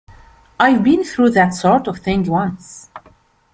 [0.59, 2.89] I've been through that sort of thing once.